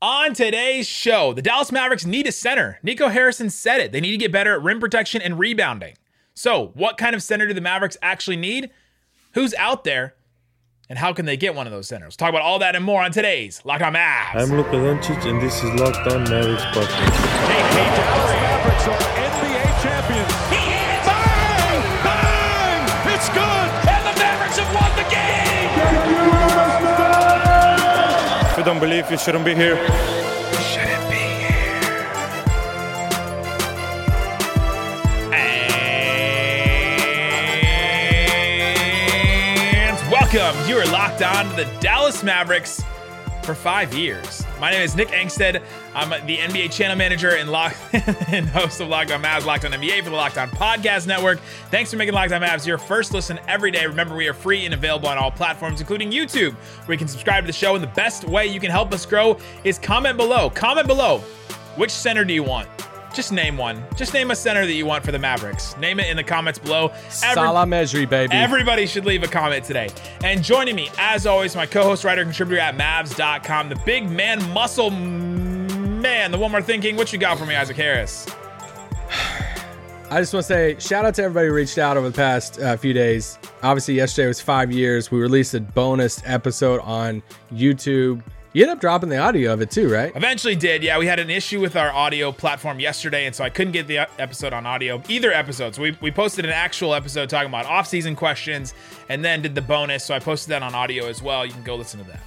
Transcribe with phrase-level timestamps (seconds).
[0.00, 2.78] On today's show, the Dallas Mavericks need a center.
[2.84, 3.90] Nico Harrison said it.
[3.90, 5.96] They need to get better at rim protection and rebounding.
[6.34, 8.70] So, what kind of center do the Mavericks actually need?
[9.32, 10.14] Who's out there?
[10.88, 12.16] And how can they get one of those centers?
[12.16, 14.36] Talk about all that and more on today's Locked On Mavs.
[14.36, 17.16] I'm Luka Doncic, and this is Locked On Mavericks podcast.
[17.48, 18.37] Hey, hey,
[28.58, 29.76] you don't believe, you shouldn't be here.
[29.76, 32.02] Shouldn't be here.
[39.84, 40.68] And welcome.
[40.68, 42.82] You are locked on to the Dallas Mavericks
[43.44, 44.47] for five years.
[44.60, 45.62] My name is Nick Angstadt.
[45.94, 47.76] I'm the NBA channel manager and, lock-
[48.28, 51.38] and host of Locked On Mavs, Locked On NBA for the Locked On Podcast Network.
[51.70, 53.86] Thanks for making Locked On Mavs your first listen every day.
[53.86, 57.44] Remember, we are free and available on all platforms, including YouTube, where you can subscribe
[57.44, 57.76] to the show.
[57.76, 60.50] And the best way you can help us grow is comment below.
[60.50, 61.18] Comment below.
[61.76, 62.68] Which center do you want?
[63.14, 63.82] Just name one.
[63.96, 65.76] Just name a center that you want for the Mavericks.
[65.78, 66.88] Name it in the comments below.
[66.88, 68.32] Every- Salah Mejri, baby.
[68.34, 69.88] Everybody should leave a comment today.
[70.22, 74.90] And joining me, as always, my co-host, writer, contributor at Mavs.com, the big man, muscle
[74.90, 76.96] man, the one more thinking.
[76.96, 78.26] What you got for me, Isaac Harris?
[80.10, 82.58] I just want to say shout out to everybody who reached out over the past
[82.60, 83.38] uh, few days.
[83.62, 85.10] Obviously, yesterday was five years.
[85.10, 87.22] We released a bonus episode on
[87.52, 88.22] YouTube.
[88.58, 90.10] You ended up dropping the audio of it too, right?
[90.16, 90.82] Eventually did.
[90.82, 93.86] Yeah, we had an issue with our audio platform yesterday, and so I couldn't get
[93.86, 95.76] the episode on audio, either episode.
[95.76, 98.74] So we, we posted an actual episode talking about off-season questions
[99.08, 100.02] and then did the bonus.
[100.02, 101.46] So I posted that on audio as well.
[101.46, 102.18] You can go listen to that.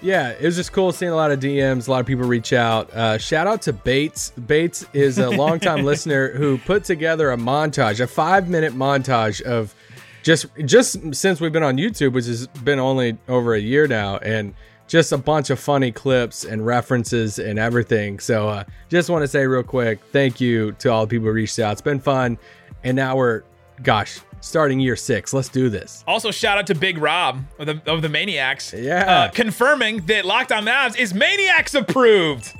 [0.00, 2.54] Yeah, it was just cool seeing a lot of DMs, a lot of people reach
[2.54, 2.90] out.
[2.94, 4.30] Uh, shout out to Bates.
[4.46, 9.74] Bates is a longtime listener who put together a montage, a five minute montage of
[10.22, 14.16] just just since we've been on YouTube, which has been only over a year now,
[14.16, 14.54] and
[14.94, 18.20] just a bunch of funny clips and references and everything.
[18.20, 21.32] So uh, just want to say real quick, thank you to all the people who
[21.32, 21.72] reached out.
[21.72, 22.38] It's been fun,
[22.84, 23.42] and now we're,
[23.82, 25.32] gosh, starting year six.
[25.32, 26.04] Let's do this.
[26.06, 28.72] Also, shout out to Big Rob of the, of the Maniacs.
[28.72, 29.24] Yeah.
[29.24, 32.54] Uh, confirming that Locked On Mavs is Maniacs approved.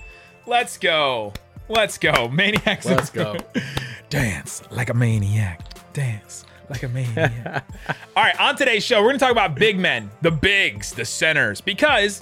[0.45, 1.35] Let's go.
[1.69, 2.27] Let's go.
[2.27, 3.37] Maniacs Let's go.
[4.11, 5.61] Dance like a maniac.
[5.93, 7.67] Dance like a maniac.
[8.17, 11.05] All right, on today's show, we're going to talk about big men, the bigs, the
[11.05, 12.21] centers, because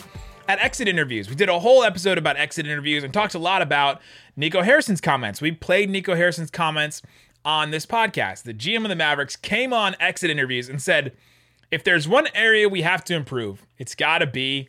[0.48, 3.62] at exit interviews, we did a whole episode about exit interviews and talked a lot
[3.62, 4.00] about
[4.36, 5.40] Nico Harrison's comments.
[5.40, 7.02] We played Nico Harrison's comments
[7.44, 8.42] on this podcast.
[8.42, 11.12] The GM of the Mavericks came on exit interviews and said,
[11.70, 14.68] if there's one area we have to improve, it's got to be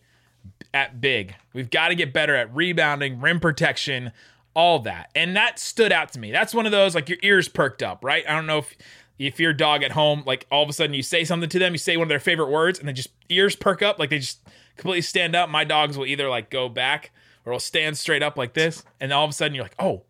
[0.73, 1.35] at big.
[1.53, 4.11] We've got to get better at rebounding, rim protection,
[4.53, 5.09] all that.
[5.15, 6.31] And that stood out to me.
[6.31, 8.23] That's one of those like your ears perked up, right?
[8.27, 8.75] I don't know if
[9.19, 11.73] if your dog at home, like all of a sudden you say something to them,
[11.73, 14.19] you say one of their favorite words, and then just ears perk up, like they
[14.19, 14.41] just
[14.77, 15.49] completely stand up.
[15.49, 17.11] My dogs will either like go back
[17.45, 20.03] or will stand straight up like this, and all of a sudden you're like, oh,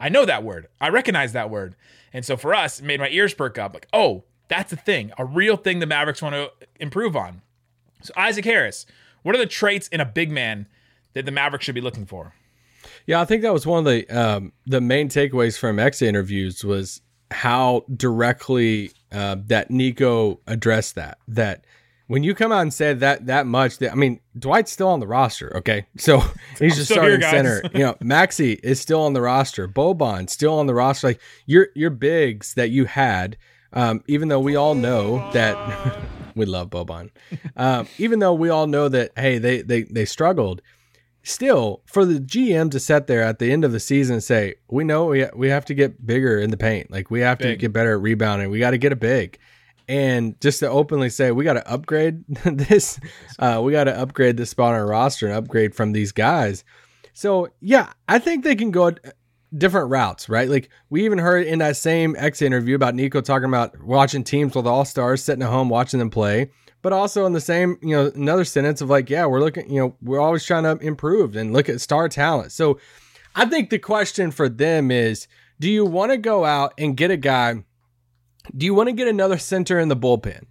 [0.00, 0.68] I know that word.
[0.80, 1.76] I recognize that word.
[2.12, 5.12] And so for us, it made my ears perk up, like, oh, that's a thing,
[5.16, 7.42] a real thing the Mavericks want to improve on.
[8.02, 8.84] So Isaac Harris,
[9.22, 10.66] what are the traits in a big man
[11.14, 12.34] that the Mavericks should be looking for?
[13.06, 16.64] Yeah, I think that was one of the um, the main takeaways from X interviews
[16.64, 17.00] was
[17.32, 21.18] how directly uh, that Nico addressed that.
[21.28, 21.64] That
[22.06, 25.00] when you come out and say that that much, that I mean, Dwight's still on
[25.00, 25.56] the roster.
[25.56, 26.20] Okay, so
[26.58, 27.30] he's just here, starting guys.
[27.30, 27.62] center.
[27.72, 29.66] You know, Maxi is still on the roster.
[29.68, 31.08] Boban still on the roster.
[31.08, 33.36] Like your your bigs that you had.
[33.74, 35.56] Um, even though we all know that
[36.34, 37.08] we love Boban,
[37.56, 40.60] um, even though we all know that hey they they they struggled,
[41.22, 44.56] still for the GM to sit there at the end of the season and say,
[44.68, 46.90] we know we, we have to get bigger in the paint.
[46.90, 48.50] Like we have to get better at rebounding.
[48.50, 49.38] We got to get a big.
[49.88, 52.98] And just to openly say, we got to upgrade this.
[53.38, 56.64] Uh, we got to upgrade this spot on our roster and upgrade from these guys.
[57.12, 58.92] So yeah, I think they can go
[59.56, 60.48] different routes, right?
[60.48, 64.54] Like we even heard in that same X interview about Nico talking about watching teams
[64.54, 66.50] with all stars, sitting at home watching them play
[66.82, 69.80] but also in the same, you know, another sentence of like, yeah, we're looking, you
[69.80, 72.52] know, we're always trying to improve and look at star talent.
[72.52, 72.78] So
[73.34, 75.28] I think the question for them is
[75.60, 77.62] do you want to go out and get a guy?
[78.56, 80.44] Do you want to get another center in the bullpen?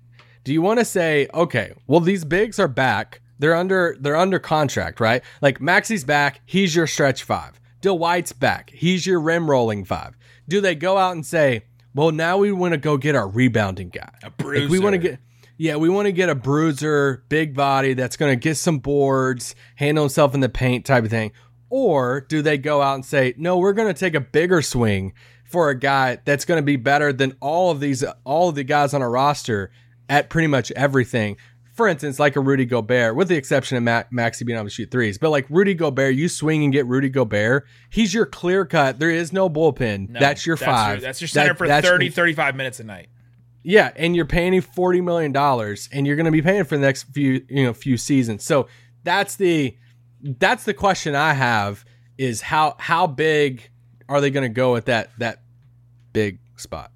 [0.43, 3.21] Do you want to say, okay, well, these bigs are back.
[3.37, 5.21] They're under they're under contract, right?
[5.41, 7.59] Like Maxi's back, he's your stretch five.
[7.81, 10.15] Dill White's back, he's your rim rolling five.
[10.47, 13.89] Do they go out and say, well, now we want to go get our rebounding
[13.89, 14.11] guy?
[14.23, 15.19] A Like, we want to get
[15.61, 19.53] yeah, we want to get a bruiser, big body that's going to get some boards,
[19.75, 21.31] handle himself in the paint type of thing.
[21.69, 25.13] Or do they go out and say, no, we're going to take a bigger swing
[25.45, 28.63] for a guy that's going to be better than all of these, all of the
[28.63, 29.71] guys on our roster
[30.09, 31.37] at pretty much everything.
[31.73, 34.71] for instance, like a Rudy Gobert, with the exception of Ma- Maxi being able to
[34.71, 37.65] shoot threes, but like Rudy Gobert, you swing and get Rudy Gobert.
[37.89, 38.99] He's your clear cut.
[38.99, 40.09] There is no bullpen.
[40.09, 40.95] No, that's your five.
[40.97, 43.09] Your, that's your center That- for that's- 30, 35 minutes a night.
[43.63, 46.75] Yeah, and you're paying him forty million dollars, and you're going to be paying for
[46.75, 48.43] the next few you know few seasons.
[48.43, 48.67] So
[49.03, 49.77] that's the
[50.21, 51.85] that's the question I have
[52.17, 53.69] is how how big
[54.09, 55.41] are they going to go at that that
[56.13, 56.91] big spot?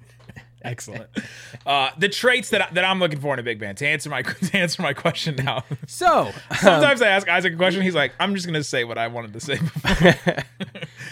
[0.62, 1.08] Excellent.
[1.64, 4.10] uh, the traits that, I, that I'm looking for in a big man to answer
[4.10, 5.64] my to answer my question now.
[5.86, 7.82] So Sometimes I ask Isaac a question.
[7.82, 10.12] He's like, "I'm just going to say what I wanted to say." Before.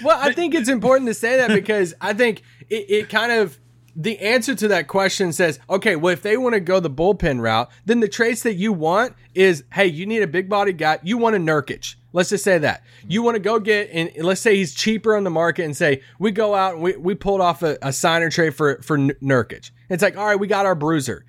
[0.02, 3.58] Well, I think it's important to say that because I think it, it kind of
[3.96, 7.40] the answer to that question says, okay, well, if they want to go the bullpen
[7.40, 10.98] route, then the traits that you want is, hey, you need a big body guy.
[11.02, 11.94] You want a Nurkic.
[12.12, 12.82] Let's just say that.
[13.06, 16.02] You want to go get, and let's say he's cheaper on the market and say,
[16.18, 19.70] we go out and we, we pulled off a, a signer trade for, for Nurkic.
[19.88, 21.24] It's like, all right, we got our bruiser.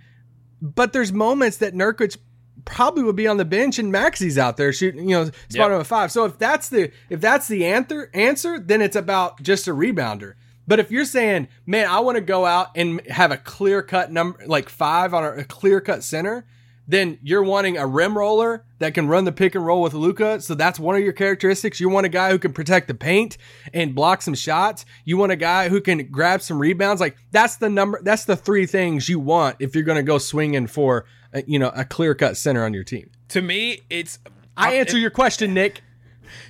[0.61, 2.17] But there's moments that Nurkic
[2.65, 5.81] probably would be on the bench and Maxi's out there shooting, you know, spot Yep.
[5.81, 6.11] at five.
[6.11, 10.33] So if that's the if that's the answer answer, then it's about just a rebounder.
[10.67, 14.11] But if you're saying, man, I want to go out and have a clear cut
[14.11, 16.45] number like five on a, a clear cut center,
[16.87, 20.39] then you're wanting a rim roller that can run the pick and roll with Luka.
[20.41, 21.79] So that's one of your characteristics.
[21.79, 23.37] You want a guy who can protect the paint
[23.73, 24.85] and block some shots.
[25.03, 27.01] You want a guy who can grab some rebounds.
[27.01, 27.99] Like that's the number.
[28.03, 31.59] That's the three things you want if you're going to go swinging for a, you
[31.59, 33.09] know a clear cut center on your team.
[33.29, 34.19] to me, it's
[34.57, 35.81] I answer your question, Nick.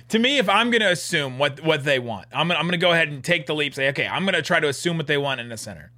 [0.08, 2.72] To me, if I'm going to assume what what they want, I'm gonna, I'm going
[2.72, 3.74] to go ahead and take the leap.
[3.74, 5.92] Say, okay, I'm going to try to assume what they want in the center.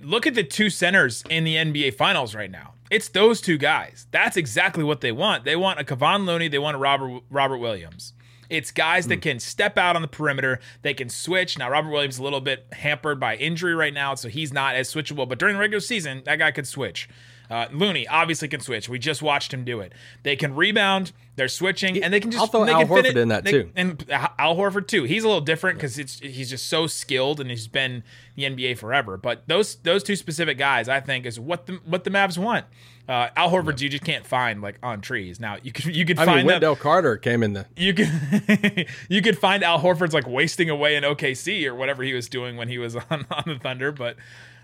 [0.00, 2.74] Look at the two centers in the NBA Finals right now.
[2.90, 4.06] It's those two guys.
[4.10, 5.44] That's exactly what they want.
[5.44, 6.48] They want a Kevon Looney.
[6.48, 8.12] They want a Robert Robert Williams.
[8.48, 9.20] It's guys that hmm.
[9.22, 10.60] can step out on the perimeter.
[10.82, 11.58] They can switch.
[11.58, 14.76] Now, Robert Williams is a little bit hampered by injury right now, so he's not
[14.76, 15.28] as switchable.
[15.28, 17.08] But during the regular season, that guy could switch.
[17.50, 18.88] Uh, Looney obviously can switch.
[18.88, 19.92] We just watched him do it.
[20.22, 21.12] They can rebound.
[21.36, 22.40] They're switching, and they can just.
[22.40, 23.70] I'll throw they Al can fit Horford it- in that they- too.
[23.76, 25.04] and Al Horford too.
[25.04, 28.02] He's a little different because it's he's just so skilled and he's been
[28.36, 29.16] the NBA forever.
[29.16, 32.64] But those those two specific guys, I think, is what the what the Mavs want.
[33.08, 35.38] Uh, Al Horford, you just can't find like on trees.
[35.38, 36.54] Now you could you could I find mean, them.
[36.54, 37.66] Wendell Carter came in the.
[37.76, 42.14] You could you could find Al Horford's like wasting away in OKC or whatever he
[42.14, 44.16] was doing when he was on, on the Thunder, but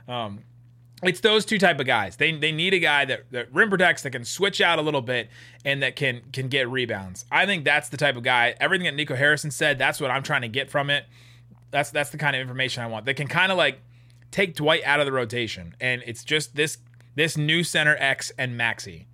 [0.09, 0.41] um,
[1.03, 2.17] it's those two type of guys.
[2.17, 5.03] They they need a guy that, that rim protects that can switch out a little
[5.03, 5.29] bit
[5.65, 7.25] and that can can get rebounds.
[7.31, 8.55] I think that's the type of guy.
[8.61, 11.05] Everything that Nico Harrison said, that's what I'm trying to get from it.
[11.71, 13.07] That's that's the kind of information I want.
[13.07, 13.81] That can kind of like
[14.31, 16.79] take Dwight out of the rotation, and it's just this
[17.15, 19.07] this new center X and Maxi,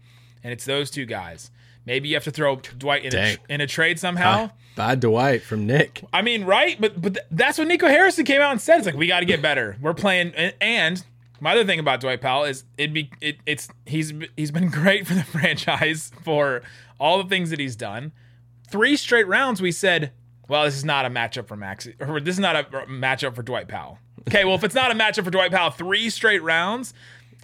[0.45, 1.51] and it's those two guys.
[1.87, 4.51] Maybe you have to throw Dwight in a, in a trade somehow.
[4.77, 6.05] Bye, Dwight from Nick.
[6.13, 6.79] I mean, right?
[6.79, 8.77] But but th- that's what Nico Harrison came out and said.
[8.77, 9.77] It's like we got to get better.
[9.81, 11.03] We're playing, and
[11.41, 15.07] my other thing about Dwight Powell is it'd be it, it's he's he's been great
[15.07, 16.63] for the franchise for
[16.99, 18.13] all the things that he's done.
[18.69, 20.13] Three straight rounds, we said,
[20.49, 23.43] well, this is not a matchup for Max, or this is not a matchup for
[23.43, 23.99] Dwight Powell.
[24.29, 26.93] Okay, well, if it's not a matchup for Dwight Powell, three straight rounds.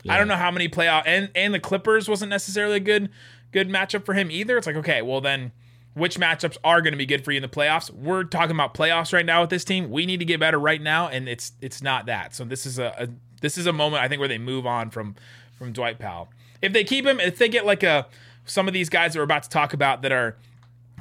[0.07, 3.09] I don't know how many playoff and and the Clippers wasn't necessarily a good
[3.53, 4.59] good matchup for him either.
[4.59, 5.53] It's like okay, well then
[5.95, 7.91] which matchups are going to be good for you in the playoffs?
[7.91, 9.91] We're talking about playoffs right now with this team.
[9.91, 12.35] We need to get better right now, and it's it's not that.
[12.35, 13.09] So this is a, a
[13.45, 15.15] this is a moment I think where they move on from
[15.59, 16.29] from Dwight Powell.
[16.63, 18.07] If they keep him, if they get like a
[18.47, 20.37] some of these guys that we're about to talk about that are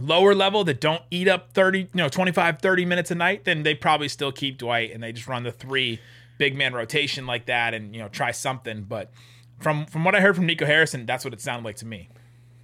[0.01, 3.61] lower level that don't eat up 30 you know 25 30 minutes a night then
[3.61, 5.99] they probably still keep dwight and they just run the three
[6.39, 9.11] big man rotation like that and you know try something but
[9.59, 12.09] from from what i heard from nico harrison that's what it sounded like to me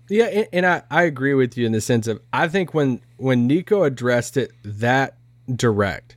[0.09, 3.01] Yeah, and, and I, I agree with you in the sense of I think when
[3.17, 5.17] when Nico addressed it that
[5.55, 6.15] direct,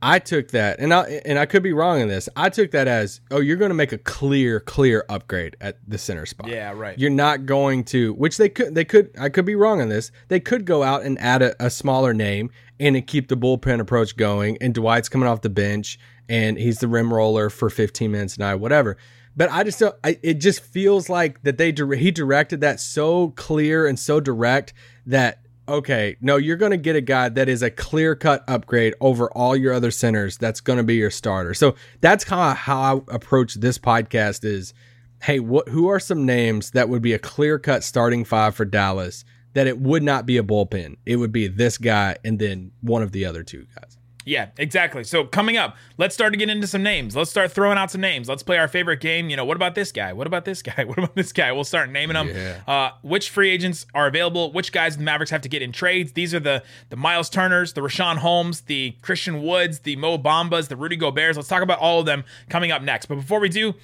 [0.00, 2.28] I took that, and I and I could be wrong in this.
[2.36, 5.98] I took that as, oh, you're going to make a clear, clear upgrade at the
[5.98, 6.48] center spot.
[6.48, 6.96] Yeah, right.
[6.98, 9.10] You're not going to, which they could, they could.
[9.18, 10.12] I could be wrong on this.
[10.28, 14.16] They could go out and add a, a smaller name and keep the bullpen approach
[14.16, 14.56] going.
[14.60, 18.40] And Dwight's coming off the bench, and he's the rim roller for 15 minutes a
[18.40, 18.96] night, whatever.
[19.36, 19.94] But I just don't.
[20.04, 24.74] I, it just feels like that they he directed that so clear and so direct
[25.06, 28.94] that okay, no, you're going to get a guy that is a clear cut upgrade
[29.00, 30.38] over all your other centers.
[30.38, 31.54] That's going to be your starter.
[31.54, 34.44] So that's kind of how I approach this podcast.
[34.44, 34.74] Is
[35.22, 38.64] hey, what who are some names that would be a clear cut starting five for
[38.64, 39.24] Dallas?
[39.54, 40.96] That it would not be a bullpen.
[41.04, 43.97] It would be this guy and then one of the other two guys.
[44.24, 45.04] Yeah, exactly.
[45.04, 47.16] So coming up, let's start to get into some names.
[47.16, 48.28] Let's start throwing out some names.
[48.28, 49.30] Let's play our favorite game.
[49.30, 50.12] You know, what about this guy?
[50.12, 50.84] What about this guy?
[50.88, 51.50] What about this guy?
[51.52, 52.28] We'll start naming them.
[52.28, 52.60] Yeah.
[52.66, 54.52] Uh, which free agents are available?
[54.52, 56.12] Which guys the Mavericks have to get in trades?
[56.12, 60.68] These are the the Miles Turners, the Richaun Holmes, the Christian Woods, the Mo Bambas,
[60.68, 61.36] the Rudy Goberts.
[61.36, 63.06] Let's talk about all of them coming up next.
[63.06, 63.74] But before we do,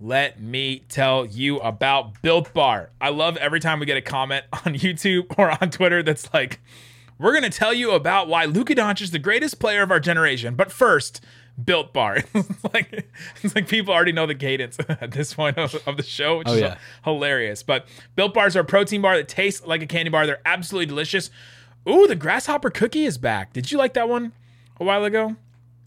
[0.00, 2.90] let me tell you about Built Bar.
[3.00, 6.60] I love every time we get a comment on YouTube or on Twitter that's like,
[7.18, 10.00] we're going to tell you about why Luka Doncic is the greatest player of our
[10.00, 10.54] generation.
[10.54, 11.20] But first,
[11.62, 12.16] Built Bar.
[12.34, 13.06] it's like
[13.42, 16.48] it's like people already know the cadence at this point of, of the show, which
[16.48, 16.78] Oh, is yeah.
[17.04, 17.62] hilarious.
[17.62, 20.26] But Built Bars are a protein bar that tastes like a candy bar.
[20.26, 21.30] They're absolutely delicious.
[21.88, 23.52] Ooh, the grasshopper cookie is back.
[23.52, 24.32] Did you like that one
[24.80, 25.36] a while ago?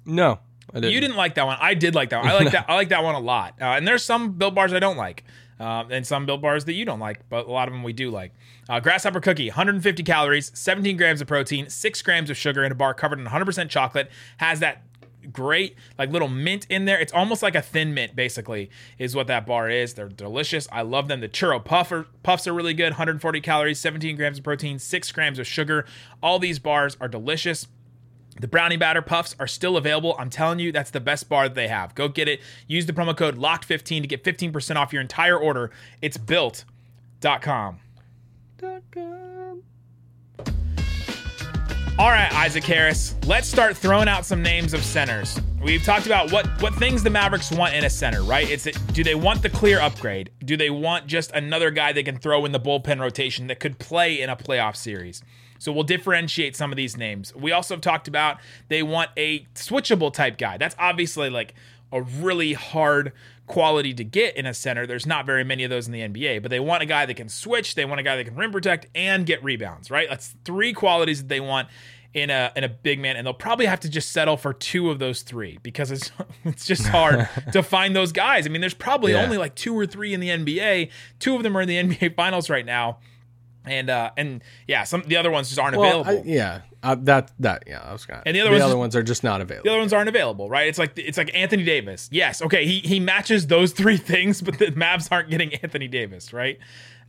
[0.06, 0.40] No,
[0.72, 0.92] I didn't.
[0.92, 1.58] You didn't like that one.
[1.60, 2.32] I did like that one.
[2.32, 2.66] I like that.
[2.70, 3.56] I like that one a lot.
[3.60, 5.24] Uh, and there's some Built Bars I don't like,
[5.60, 7.94] um, and some Built Bars that you don't like, but a lot of them we
[7.94, 8.34] do like.
[8.68, 12.76] Uh, grasshopper cookie, 150 calories, 17 grams of protein, six grams of sugar in a
[12.76, 14.10] bar covered in 100% chocolate.
[14.38, 14.84] Has that
[15.32, 17.00] great like little mint in there.
[17.00, 19.94] It's almost like a thin mint, basically, is what that bar is.
[19.94, 20.68] They're delicious.
[20.72, 21.22] I love them.
[21.22, 21.64] The churro
[22.24, 22.92] puffs are really good.
[22.92, 25.86] 140 calories, 17 grams of protein, six grams of sugar.
[26.22, 27.68] All these bars are delicious.
[28.40, 30.16] The brownie batter puffs are still available.
[30.20, 31.96] I'm telling you, that's the best bar that they have.
[31.96, 32.42] Go get it.
[32.68, 35.72] Use the promo code LOCKED15 to get 15% off your entire order.
[36.02, 37.80] It's built.com.
[41.98, 45.40] All right, Isaac Harris, let's start throwing out some names of centers.
[45.62, 48.50] We've talked about what what things the Mavericks want in a center, right?
[48.50, 50.30] It's do they want the clear upgrade?
[50.44, 53.80] Do they want just another guy they can throw in the bullpen rotation that could
[53.80, 55.24] play in a playoff series?
[55.66, 57.34] So we'll differentiate some of these names.
[57.36, 58.38] We also have talked about
[58.70, 60.58] they want a switchable type guy.
[60.58, 61.56] That's obviously like
[61.92, 63.12] a really hard
[63.48, 64.86] quality to get in a center.
[64.86, 67.14] There's not very many of those in the NBA, but they want a guy that
[67.16, 70.08] can switch, they want a guy that can rim protect and get rebounds, right?
[70.10, 71.68] That's three qualities that they want
[72.14, 74.90] in a in a big man and they'll probably have to just settle for two
[74.90, 76.12] of those three because it's
[76.46, 78.46] it's just hard to find those guys.
[78.46, 79.24] I mean, there's probably Yeah.
[79.24, 80.92] only like two or three in the NBA.
[81.20, 83.00] Two of them are in the NBA finals right now.
[83.68, 86.24] And uh and yeah, some the other ones just aren't Well, available.
[86.30, 88.24] I, yeah, uh, that that yeah, I was gonna.
[88.26, 90.10] And the other ones other just- ones are just not available the other ones aren't
[90.10, 90.68] available, right?
[90.68, 92.08] It's like it's like Anthony Davis.
[92.12, 96.32] Yes, okay, he he matches those three things, but the Mavs aren't getting Anthony Davis,
[96.34, 96.60] right?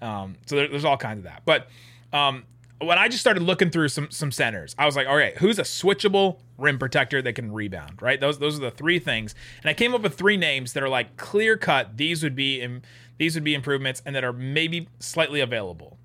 [0.02, 1.42] Um, so there, there's all kinds of that.
[1.44, 1.68] But
[2.12, 2.44] um,
[2.80, 5.58] when I just started looking through some some centers, I was like, all right, who's
[5.58, 8.20] a switchable rim protector that can rebound, right?
[8.20, 10.88] Those those are the three things, and I came up with three names that are
[10.88, 11.96] like clear cut.
[11.96, 12.82] These would be im-
[13.18, 15.98] these would be improvements, and that are maybe slightly available.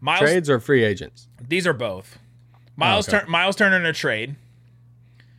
[0.00, 1.28] Miles, Trades or free agents.
[1.46, 2.18] these are both.
[2.76, 3.20] Miles okay.
[3.20, 4.36] Tur- Miles Turner in a trade.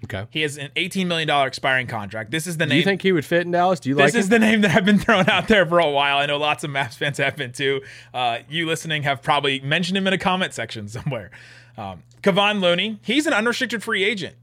[0.04, 0.26] Okay.
[0.32, 2.32] He has an $18 million expiring contract.
[2.32, 2.78] This is the Do name.
[2.80, 3.80] you think he would fit in Dallas?
[3.80, 4.42] Do you this like This is him?
[4.42, 6.18] the name that I've been throwing out there for a while.
[6.18, 7.82] I know lots of Mavs fans have been too.
[8.14, 11.30] Uh, you listening have probably mentioned him in a comment section somewhere.
[11.78, 14.36] Um, Kevon Looney, he's an unrestricted free agent.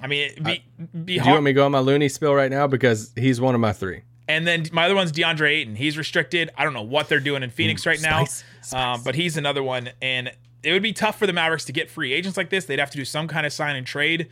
[0.00, 0.64] I mean, be,
[1.04, 3.40] be Do you want me to go on my Looney spill right now because he's
[3.40, 4.02] one of my three.
[4.28, 5.74] And then my other one's DeAndre Ayton.
[5.76, 6.50] He's restricted.
[6.56, 9.62] I don't know what they're doing in Phoenix right now, spice, Um, but he's another
[9.62, 9.90] one.
[10.00, 10.30] And
[10.62, 12.64] it would be tough for the Mavericks to get free agents like this.
[12.64, 14.28] They'd have to do some kind of sign and trade,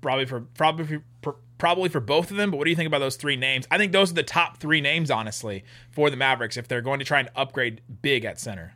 [0.00, 2.50] probably for probably for, probably for both of them.
[2.50, 3.66] But what do you think about those three names?
[3.70, 6.98] I think those are the top three names, honestly, for the Mavericks if they're going
[6.98, 8.74] to try and upgrade big at center.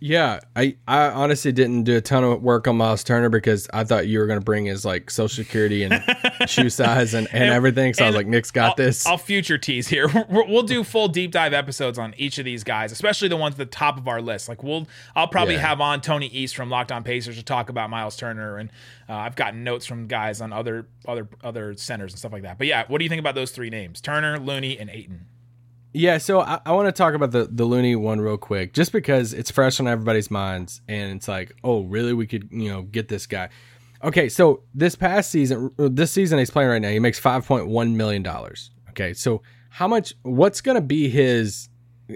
[0.00, 3.82] Yeah, I, I honestly didn't do a ton of work on Miles Turner because I
[3.82, 6.04] thought you were going to bring his like social security and
[6.46, 7.94] shoe size and, and, everything.
[7.94, 9.06] So I was like, Nick's got I'll, this.
[9.06, 10.06] I'll future tease here.
[10.30, 13.54] We're- We'll do full deep dive episodes on each of these guys, especially the ones
[13.54, 14.48] at the top of our list.
[14.48, 14.86] Like we'll,
[15.16, 15.66] I'll probably Yeah.
[15.66, 18.70] have on Tony East from Locked On Pacers to talk about Miles Turner, and
[19.08, 22.56] uh, I've gotten notes from guys on other other other centers and stuff like that.
[22.56, 25.26] But yeah, what do you think about those three names: Turner, Looney, and Ayton?
[25.92, 28.92] Yeah, so I, I want to talk about the the Looney one real quick, just
[28.92, 32.12] because it's fresh on everybody's minds, and it's like, oh, really?
[32.12, 33.48] We could, you know, get this guy.
[34.04, 37.46] Okay, so this past season, uh, this season he's playing right now, he makes five
[37.46, 38.70] point one million dollars.
[38.90, 40.14] Okay, so how much?
[40.22, 41.68] What's going to be his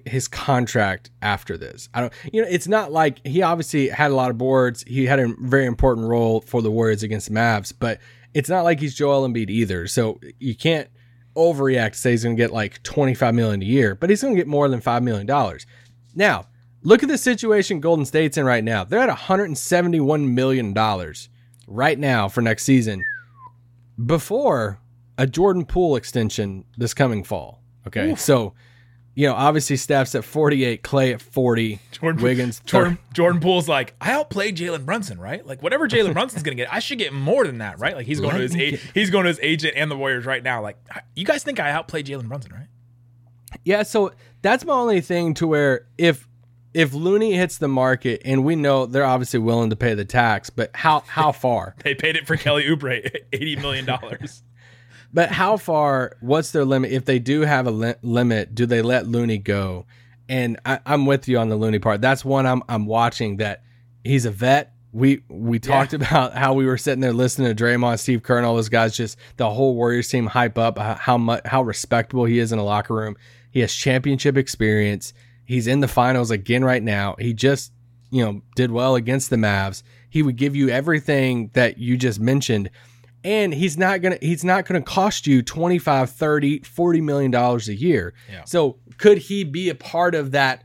[0.04, 1.88] his contract after this?
[1.94, 2.12] I don't.
[2.32, 4.84] You know, it's not like he obviously had a lot of boards.
[4.86, 8.00] He had a very important role for the Warriors against the Mavs, but
[8.34, 9.86] it's not like he's Joel Embiid either.
[9.86, 10.88] So you can't
[11.36, 14.34] overreact to say he's going to get like 25 million a year, but he's going
[14.34, 15.66] to get more than 5 million dollars.
[16.14, 16.46] Now,
[16.82, 18.84] look at the situation Golden State's in right now.
[18.84, 21.28] They're at 171 million dollars
[21.66, 23.02] right now for next season
[24.04, 24.78] before
[25.18, 27.62] a Jordan Poole extension this coming fall.
[27.86, 28.14] Okay?
[28.16, 28.54] So,
[29.14, 33.94] you know, obviously Steph's at 48, Clay at 40, Jordan Wiggins Jordan, Jordan Poole's like,
[34.00, 35.46] I outplayed Jalen Brunson, right?
[35.46, 37.94] Like whatever Jalen Brunson's gonna get, I should get more than that, right?
[37.94, 40.24] Like he's going Let to his get- he's going to his agent and the Warriors
[40.24, 40.62] right now.
[40.62, 40.78] Like,
[41.14, 42.68] you guys think I outplayed Jalen Brunson, right?
[43.64, 46.26] Yeah, so that's my only thing to where if
[46.74, 50.48] if Looney hits the market and we know they're obviously willing to pay the tax,
[50.48, 51.74] but how how far?
[51.84, 54.42] They paid it for Kelly Oubre, eighty million dollars.
[55.12, 56.16] But how far?
[56.20, 56.92] What's their limit?
[56.92, 59.86] If they do have a li- limit, do they let Looney go?
[60.28, 62.00] And I, I'm with you on the Looney part.
[62.00, 63.36] That's one I'm I'm watching.
[63.36, 63.62] That
[64.04, 64.72] he's a vet.
[64.92, 68.46] we we talked about how we were sitting there listening to Draymond, Steve Kerr, and
[68.46, 68.96] all those guys.
[68.96, 72.64] Just the whole Warriors team hype up how much how respectable he is in a
[72.64, 73.16] locker room.
[73.50, 75.12] He has championship experience.
[75.44, 77.16] He's in the finals again right now.
[77.18, 77.72] He just
[78.10, 79.82] you know did well against the Mavs.
[80.08, 82.70] He would give you everything that you just mentioned
[83.24, 87.30] and he's not going to he's not going to cost you 25 30 40 million
[87.30, 88.44] dollars a year Yeah.
[88.44, 90.64] so could he be a part of that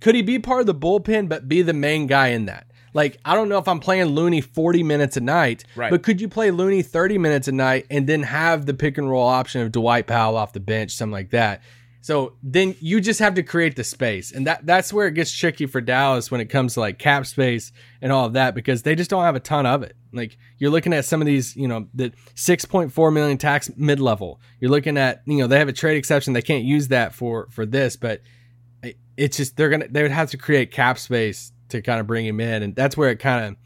[0.00, 3.18] could he be part of the bullpen but be the main guy in that like
[3.24, 5.90] i don't know if i'm playing looney 40 minutes a night Right.
[5.90, 9.08] but could you play looney 30 minutes a night and then have the pick and
[9.10, 11.62] roll option of dwight powell off the bench something like that
[12.06, 14.30] so then you just have to create the space.
[14.30, 17.26] And that that's where it gets tricky for Dallas when it comes to like cap
[17.26, 19.96] space and all of that because they just don't have a ton of it.
[20.12, 24.40] Like you're looking at some of these, you know, the 6.4 million tax mid-level.
[24.60, 26.32] You're looking at, you know, they have a trade exception.
[26.32, 28.22] They can't use that for for this, but
[28.84, 31.98] it- it's just they're going to they would have to create cap space to kind
[31.98, 33.56] of bring him in and that's where it kind of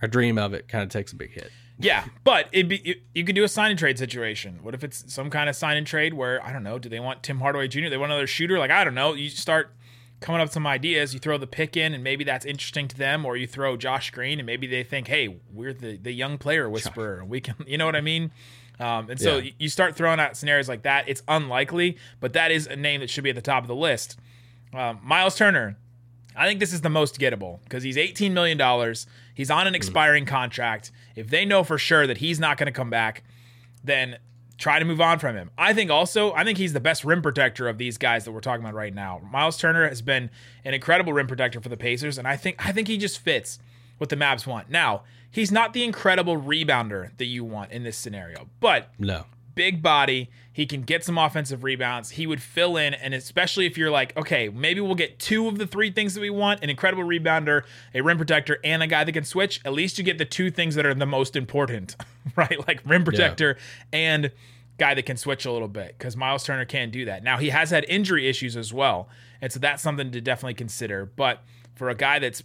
[0.00, 1.50] a dream of it kind of takes a big hit.
[1.82, 4.60] Yeah, but it'd be you, you could do a sign and trade situation.
[4.62, 6.78] What if it's some kind of sign and trade where I don't know?
[6.78, 7.88] Do they want Tim Hardaway Jr.?
[7.88, 8.58] They want another shooter?
[8.58, 9.14] Like I don't know.
[9.14, 9.74] You start
[10.20, 11.12] coming up with some ideas.
[11.12, 13.24] You throw the pick in, and maybe that's interesting to them.
[13.26, 16.68] Or you throw Josh Green, and maybe they think, hey, we're the the young player
[16.70, 17.18] whisperer.
[17.20, 18.30] and We can, you know what I mean?
[18.80, 19.50] Um, and so Yeah.
[19.58, 21.08] you start throwing out scenarios like that.
[21.08, 23.74] It's unlikely, but that is a name that should be at the top of the
[23.76, 24.18] list.
[24.72, 25.76] Um, Miles Turner,
[26.36, 28.58] I think this is the most gettable because he's $18 million.
[29.34, 29.76] He's on an hmm.
[29.76, 30.92] expiring contract.
[31.16, 33.24] If they know for sure that he's not going to come back,
[33.84, 34.18] then
[34.58, 35.50] try to move on from him.
[35.58, 38.40] I think also, I think he's the best rim protector of these guys that we're
[38.40, 39.20] talking about right now.
[39.30, 40.30] Miles Turner has been
[40.64, 43.58] an incredible rim protector for the Pacers, and I think I think he just fits
[43.98, 44.70] what the Mavs want.
[44.70, 49.26] Now, he's not the incredible rebounder that you want in this scenario, but No.
[49.54, 50.30] Big body.
[50.52, 52.10] He can get some offensive rebounds.
[52.10, 55.58] He would fill in, and especially if you're like, okay, maybe we'll get two of
[55.58, 57.62] the three things that we want an incredible rebounder,
[57.94, 59.60] a rim protector, and a guy that can switch.
[59.64, 61.96] At least you get the two things that are the most important,
[62.36, 62.66] right?
[62.66, 63.56] Like rim protector
[63.92, 64.30] and
[64.78, 67.22] guy that can switch a little bit because Miles Turner can't do that.
[67.22, 69.08] Now, he has had injury issues as well.
[69.40, 71.06] And so that's something to definitely consider.
[71.06, 71.42] But
[71.74, 72.42] for a guy that's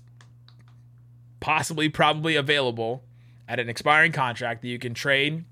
[1.40, 3.04] possibly, probably available
[3.48, 5.46] at an expiring contract that you can trade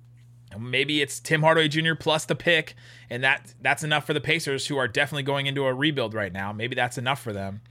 [0.60, 1.96] Maybe it's Tim Hardaway Jr.
[2.00, 2.76] plus the pick,
[3.10, 6.34] and that that's enough for the Pacers, who are definitely going into a rebuild right
[6.34, 6.52] now.
[6.52, 7.62] Maybe that's enough for them.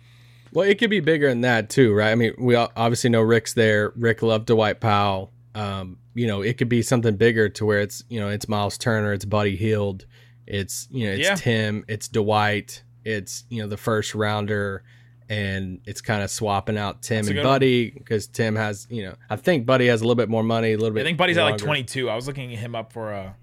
[0.52, 2.12] Well, it could be bigger than that too, right?
[2.12, 3.92] I mean, we obviously know Rick's there.
[3.96, 5.32] Rick loved Dwight Powell.
[5.54, 8.78] Um, you know, it could be something bigger to where it's you know it's Miles
[8.78, 10.06] Turner, it's Buddy Hield,
[10.46, 11.34] it's you know it's Yeah.
[11.34, 14.84] Tim, it's Dwight, it's you know the first rounder,
[15.28, 17.42] and it's kind of swapping out Tim and.
[17.42, 20.72] Buddy because Tim has you know I think Buddy has a little bit more money,
[20.72, 21.00] a little bit.
[21.00, 22.10] I think Buddy's at like 22.
[22.10, 23.34] I was looking him up for a.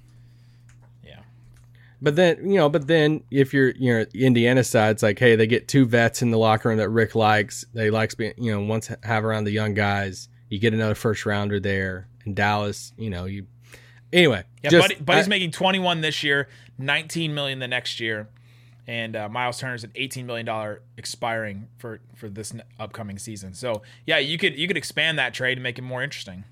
[1.06, 1.20] Yeah,
[2.02, 5.36] But then you know, but then if you're you know Indiana side, it's like, hey,
[5.36, 7.66] they get two vets in the locker room that Rick likes.
[7.74, 10.30] They likes being you know once have around the young guys.
[10.50, 12.94] You get another first rounder there in Dallas.
[12.98, 13.48] You know you.
[14.14, 14.70] Anyway, yeah.
[14.70, 18.28] just- Buddy, Buddy's I- making 21 this year, 19 million the next year,
[18.88, 23.54] and uh, Miles Turner's an 18 million dollar expiring for for this upcoming season.
[23.54, 26.44] So yeah, you could you could expand that trade and make it more interesting.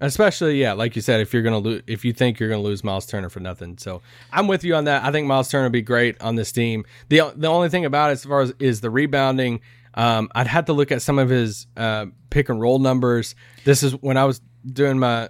[0.00, 2.82] especially yeah, like you said, if you're gonna lose, if you think you're gonna lose
[2.84, 3.78] Miles Turner for nothing.
[3.78, 5.04] So I'm with you on that.
[5.04, 6.84] I think Miles Turner would be great on this team.
[7.08, 9.60] the The only thing about it, as far as is the rebounding.
[9.94, 13.34] Um, I'd have to look at some of his uh, pick and roll numbers.
[13.64, 15.28] This is when I was doing my.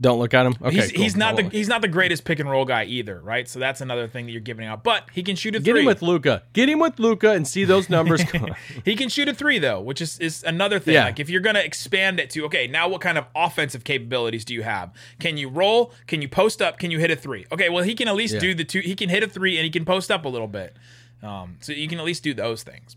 [0.00, 0.56] Don't look at him.
[0.60, 1.02] Okay, he's, cool.
[1.02, 3.48] he's not the I'll- he's not the greatest pick and roll guy either, right?
[3.48, 4.82] So that's another thing that you're giving up.
[4.82, 5.64] But he can shoot a three.
[5.72, 6.42] Get him with Luka.
[6.52, 8.22] Get him with Luka and see those numbers.
[8.84, 10.94] he can shoot a three though, which is, is another thing.
[10.94, 11.04] Yeah.
[11.04, 14.52] Like if you're gonna expand it to okay, now what kind of offensive capabilities do
[14.54, 14.92] you have?
[15.20, 15.92] Can you roll?
[16.08, 16.78] Can you post up?
[16.78, 17.46] Can you hit a three?
[17.52, 18.40] Okay, well he can at least Yeah.
[18.40, 18.80] do the two.
[18.80, 20.76] He can hit a three and he can post up a little bit.
[21.22, 22.96] Um, so you can at least do those things.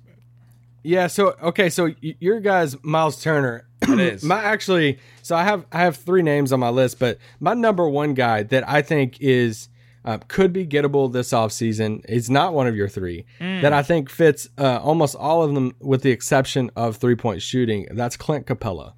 [0.83, 1.07] Yeah.
[1.07, 1.69] So okay.
[1.69, 3.67] So your guys, Miles Turner.
[3.81, 4.23] it is.
[4.23, 7.87] My actually, so I have I have three names on my list, but my number
[7.89, 9.69] one guy that I think is
[10.05, 13.25] uh, could be gettable this offseason is not one of your three.
[13.39, 17.41] That I think fits uh, almost all of them, with the exception of three point
[17.41, 17.87] shooting.
[17.91, 18.93] That's Clint Capela.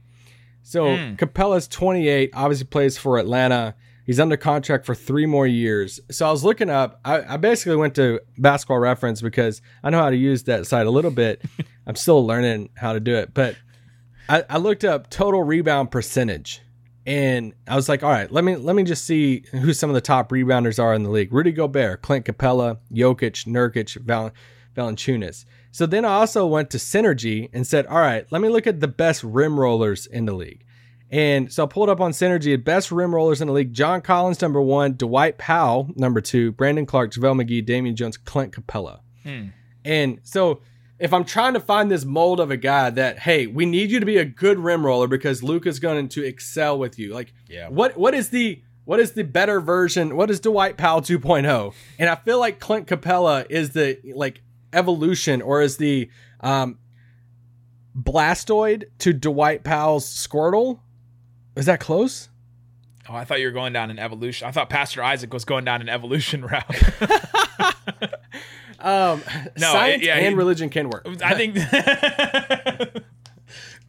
[0.66, 0.86] So
[1.18, 3.76] Capela's 28, obviously plays for Atlanta.
[4.06, 6.00] He's under contract for three more years.
[6.12, 7.00] So I was looking up.
[7.06, 10.88] I, I basically went to Basketball Reference because I know how to use that site
[10.88, 11.42] a little bit.
[11.86, 13.56] I'm still learning how to do it, but
[14.30, 16.62] I, I looked up total rebound percentage,
[17.06, 19.94] and I was like, all right, let me let me just see who some of
[19.94, 24.32] the top rebounders are in the league: Rudy Gobert, Clint Capela, Jokic, Nurkic, Val,
[24.76, 25.46] Valanciunas.
[25.72, 28.80] So then I also went to Synergy and said, all right, let me look at
[28.80, 30.64] the best rim rollers in the league.
[31.10, 33.74] And so I pulled up on Synergy, best rim rollers in the league.
[33.74, 34.94] John Collins, number one.
[34.94, 36.52] Dwight Powell, number two.
[36.52, 39.00] Brandon Clarke, JaVale McGee, Damian Jones, Clint Capela.
[39.24, 39.48] Hmm.
[39.84, 40.62] And so
[41.00, 44.00] if I'm trying to find this mold of a guy that, hey, we need you
[44.00, 47.14] to be a good rim roller because Luke is going to excel with you.
[47.14, 47.70] Like, Yeah.
[47.70, 50.16] what what is the what is the better version?
[50.16, 51.74] What is Dwight Powell 2.0?
[52.00, 54.42] And I feel like Clint Capela is the like
[54.74, 56.10] evolution or is the
[56.42, 56.78] um
[57.98, 60.80] Blastoise to Dwight Powell's Squirtle.
[61.56, 62.30] Is that close?
[63.08, 64.48] Oh, I thought you were going down an evolution.
[64.48, 66.66] I thought Pastor Isaac was going down an evolution route.
[68.84, 69.22] Um,
[69.58, 71.08] No, science yeah, and he- religion can work.
[71.24, 71.56] I think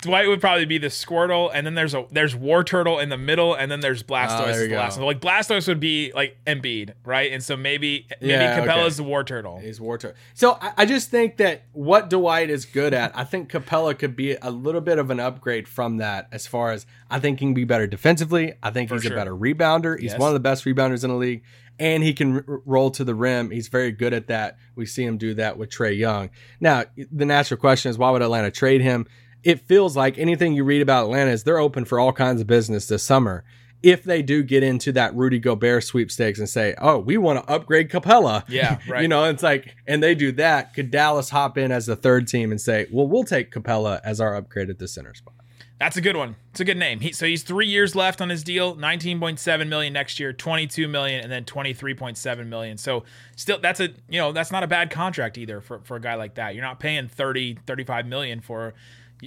[0.00, 3.54] Dwight would probably be the Squirtle, and then there's a there's Wartortle in the middle,
[3.54, 4.40] and then there's Blastoise.
[4.40, 5.07] Oh, there as the last one.
[5.07, 7.33] Like Blastoise would be like Embiid, right?
[7.33, 9.09] And so maybe maybe Yeah, Capela's okay.
[9.09, 9.62] the Wartortle.
[9.62, 10.14] He's war turtle.
[10.35, 14.14] So I, I just think that what Dwight is good at, I think Capela could
[14.14, 16.28] be a little bit of an upgrade from that.
[16.33, 18.52] As far as I think he can be better defensively.
[18.62, 19.12] I think he's sure.
[19.12, 19.98] a better rebounder.
[19.98, 20.20] He's Yes.
[20.20, 21.44] one of the best rebounders in the league,
[21.78, 23.50] and he can r- roll to the rim.
[23.50, 24.56] He's very good at that.
[24.74, 26.30] We see him do that with Trae Young.
[26.60, 29.06] Now the natural question is, why would Atlanta trade him?
[29.42, 32.46] It feels like anything you read about Atlanta is they're open for all kinds of
[32.46, 33.44] business this summer.
[33.82, 37.52] If they do get into that Rudy Gobert sweepstakes and say, "Oh, we want to
[37.52, 39.02] upgrade Capela," Yeah, right.
[39.02, 40.72] you know, it's like, and they do that.
[40.72, 44.22] Could Dallas hop in as the third team and say, well, we'll take Capela as
[44.22, 45.34] our upgrade at the center spot?
[45.80, 46.37] That's a good one.
[46.52, 47.00] It's a good name.
[47.00, 48.76] He, so he's three years left on his deal.
[48.76, 52.78] 19.7 million next year, 22 million, and then 23.7 million.
[52.78, 53.04] So
[53.37, 56.14] still, that's a you know that's not a bad contract either for, for a guy
[56.14, 56.54] like that.
[56.54, 58.72] You're not paying 30, 35 million for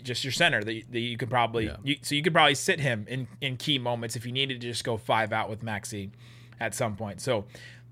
[0.03, 2.79] just your center that, you- that you could probably you, so you could probably sit
[2.79, 6.11] him in in key moments if you needed to just go five out with Maxi
[6.59, 7.19] at some point.
[7.21, 7.45] So.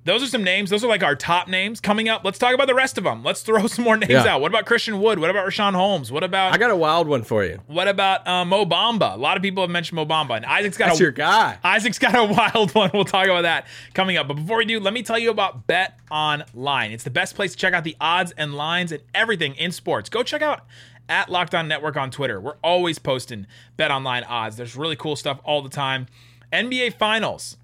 [0.06, 0.70] Those are some names.
[0.70, 2.24] Those are like our top names coming up.
[2.24, 3.24] Let's talk about the rest of them.
[3.24, 4.36] Let's throw some more names Yeah.
[4.36, 4.42] out.
[4.42, 5.18] What about Christian Wood?
[5.20, 6.12] What about Richaun Holmes?
[6.12, 7.60] What about I got a wild one for you.
[7.68, 9.14] what about uh, Mo Bamba?
[9.16, 11.58] A lot of people have mentioned Mo Bamba, and Isaac's got That's a your guy.
[11.64, 12.92] Isaac's got a wild one.
[12.94, 13.66] We'll talk about that
[13.96, 14.28] coming up.
[14.28, 16.92] But before we do, let me tell you about Bet Online.
[16.92, 20.08] It's the best place to check out the odds and lines and everything in sports.
[20.10, 20.66] Go check out
[21.10, 22.40] at Locked On Network on Twitter.
[22.40, 24.56] We're always posting Bet Online odds.
[24.56, 26.06] There's really cool stuff all the time.
[26.54, 27.58] NBA Finals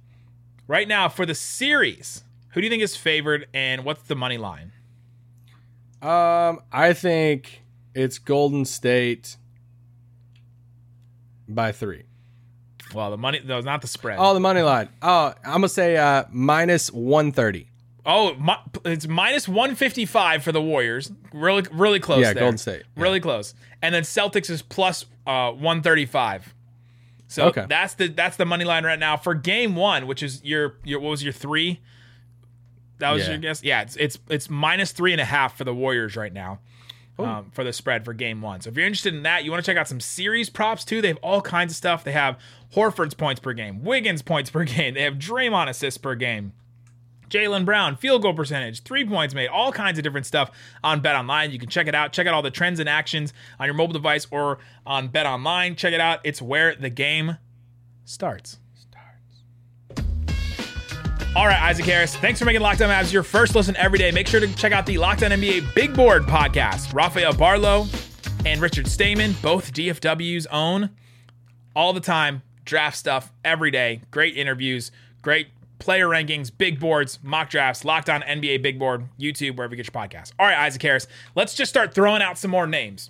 [0.67, 2.23] right now for the series.
[2.53, 4.71] Who do you think is favored, and what's the money line?
[6.01, 7.61] Um, I think
[7.93, 9.37] it's Golden State
[11.47, 12.03] by three.
[12.93, 14.17] Well, the money, no, not the spread.
[14.19, 14.89] Oh, the money line.
[15.01, 17.67] Oh, I'm gonna say uh minus one thirty.
[18.03, 18.55] Oh, mi-
[18.91, 21.11] it's minus 155 for the Warriors.
[21.33, 22.21] Really, really close.
[22.21, 22.41] Yeah, there.
[22.41, 22.81] Golden State.
[22.97, 23.03] Yeah.
[23.03, 23.53] Really close.
[23.83, 26.55] And then Celtics is plus uh, 135.
[27.27, 27.67] So Okay.
[27.69, 30.99] that's the that's the money line right now for game one, which is your your
[30.99, 31.79] what was your three?
[33.01, 33.31] That was Yeah.
[33.31, 33.63] your guess.
[33.63, 36.59] Yeah, it's it's it's minus three and a half for the Warriors right now.
[37.19, 38.61] Um, for the spread for game one.
[38.61, 41.03] So if you're interested in that, you want to check out some series props too.
[41.03, 42.03] They have all kinds of stuff.
[42.03, 42.39] They have
[42.73, 44.95] Horford's points per game, Wiggins points per game.
[44.95, 46.53] They have Draymond assists per game.
[47.29, 50.49] Jaylen Brown, field goal percentage, three points made, all kinds of different stuff
[50.83, 51.51] on Bet Online.
[51.51, 52.11] You can check it out.
[52.11, 55.75] Check out all the trends and actions on your mobile device or on Bet Online.
[55.75, 56.21] Check it out.
[56.23, 57.37] It's where the game
[58.03, 58.57] starts.
[61.33, 64.11] All right, Isaac Harris, thanks for making Locked On Mavs your first listen every day.
[64.11, 66.93] Make sure to check out the Locked On NBA Big Board podcast.
[66.93, 67.87] Rafael Barlowe
[68.45, 70.89] and Richard Stayman, both DFW's own,
[71.73, 74.01] all the time, draft stuff every day.
[74.11, 74.91] Great interviews,
[75.21, 75.47] great
[75.79, 79.93] player rankings, big boards, mock drafts, Locked On NBA Big Board, YouTube, wherever you get
[79.93, 80.33] your podcast.
[80.37, 83.09] All right, Isaac Harris, let's just start throwing out some more names.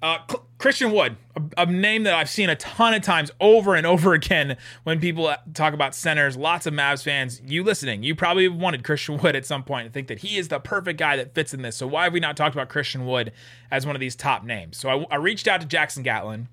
[0.00, 3.74] Uh, Cl- Christian Wood, a, a name that I've seen a ton of times over
[3.74, 6.38] and over again when people uh, talk about centers.
[6.38, 9.92] Lots of Mavs fans, you listening, you probably wanted Christian Wood at some point and
[9.92, 11.76] think that he is the perfect guy that fits in this.
[11.76, 13.34] So why have we not talked about Christian Wood
[13.70, 14.78] as one of these top names?
[14.78, 16.48] So I, I reached out to Jackson Gatlin.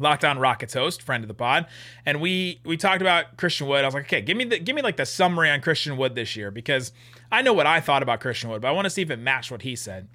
[0.00, 1.66] Locked on Rockets host, friend of the pod,
[2.06, 3.84] and we we talked about Christian Wood.
[3.84, 6.14] I was like, okay, give me the give me like the summary on Christian Wood
[6.14, 6.92] this year because
[7.30, 9.18] I know what I thought about Christian Wood, but I want to see if it
[9.18, 10.08] matched what he said.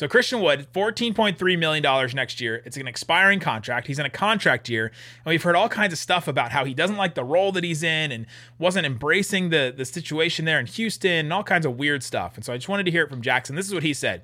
[0.00, 2.62] So Christian Wood, $14.3 million next year.
[2.64, 3.86] It's an expiring contract.
[3.86, 4.86] He's in a contract year.
[4.86, 7.64] And we've heard all kinds of stuff about how he doesn't like the role that
[7.64, 8.24] he's in and
[8.58, 12.36] wasn't embracing the, the situation there in Houston and all kinds of weird stuff.
[12.36, 13.56] And so I just wanted to hear it from Jackson.
[13.56, 14.22] This is what he said.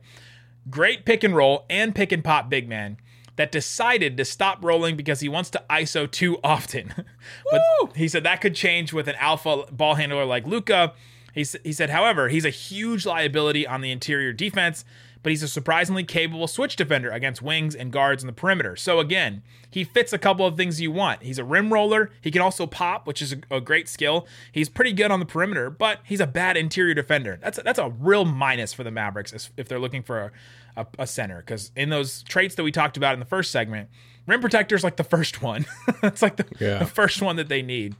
[0.70, 2.96] Great pick and roll and pick and pop big man
[3.36, 6.94] that decided to stop rolling because he wants to ISO too often.
[7.50, 7.60] but
[7.94, 10.94] he said that could change with an alpha ball handler like Luka.
[11.34, 14.86] He, he said, however, he's a huge liability on the interior defense,
[15.26, 18.76] but he's a surprisingly capable switch defender against wings and guards in the perimeter.
[18.76, 21.24] So again, he fits a couple of things you want.
[21.24, 22.12] He's a rim roller.
[22.20, 24.24] He can also pop, which is a, a great skill.
[24.52, 27.40] He's pretty good on the perimeter, but he's a bad interior defender.
[27.42, 30.32] That's a, that's a real minus for the Mavericks if- if they're looking for
[30.76, 31.38] a, a, a center.
[31.38, 33.88] Because in those traits that we talked about in the first segment,
[34.28, 35.66] rim protector is like the first one.
[36.04, 36.78] it's like the, Yeah.
[36.78, 37.96] the first one that they need.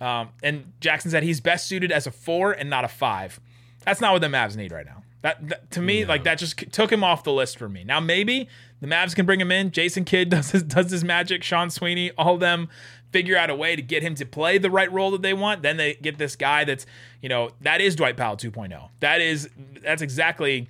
[0.00, 3.38] Um, and Jackson said he's best suited as a four and not a five.
[3.84, 4.99] That's not what the Mavs need right now.
[5.22, 7.84] That, that to me, like that just took him off the list for me.
[7.84, 8.48] Now maybe
[8.80, 9.70] the Mavs can bring him in.
[9.70, 11.42] Jason Kidd does his does his magic.
[11.42, 12.68] Sean Sweeney, all of them
[13.12, 15.62] figure out a way to get him to play the right role that they want.
[15.62, 16.86] Then they get this guy that's
[17.20, 18.88] you know that is Dwight Powell 2.0.
[19.00, 19.50] That is
[19.82, 20.68] that's exactly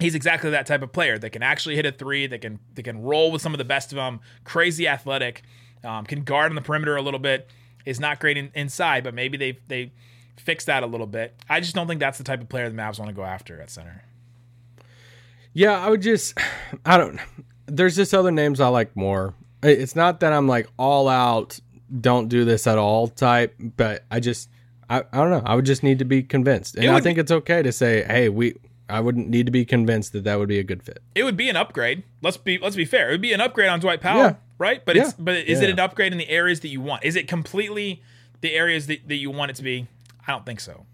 [0.00, 2.82] he's exactly that type of player that can actually hit a three, that can that
[2.82, 5.42] can roll with some of the best of them, crazy athletic,
[5.84, 7.48] um, can guard on the perimeter a little bit,
[7.84, 9.92] is not great in, inside, but maybe they they
[10.36, 11.34] fix that a little bit.
[11.48, 13.60] I just don't think that's the type of player the Mavs want to go after
[13.60, 14.02] at center.
[15.52, 16.36] Yeah, I would just,
[16.84, 17.18] I don't.
[17.66, 19.34] There's just other names I like more.
[19.62, 21.58] It's not that I'm like all out,
[22.00, 24.50] don't do this at all type, but I just,
[24.90, 25.42] I, I don't know.
[25.46, 28.28] I would just need to be convinced, and I think it's okay to say, hey,
[28.28, 28.54] we.
[28.86, 31.02] I wouldn't need to be convinced that that would be a good fit.
[31.14, 32.02] It would be an upgrade.
[32.20, 33.08] Let's be let's be fair.
[33.08, 34.34] It would be an upgrade on Dwight Powell, Yeah.
[34.58, 34.84] right?
[34.84, 35.04] But Yeah.
[35.04, 37.02] it's but is it an upgrade in the areas that you want?
[37.02, 38.02] Is it completely
[38.42, 39.86] the areas that, that you want it to be?
[40.26, 40.86] I don't think so.